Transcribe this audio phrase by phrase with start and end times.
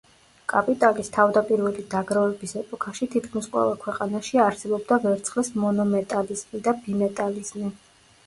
[0.51, 7.71] კაპიტალის თავდაპირველი დაგროვების ეპოქაში თითქმის ყველა ქვეყანაში არსებობდა ვერცხლის მონომეტალიზმი და ბიმეტალიზმი.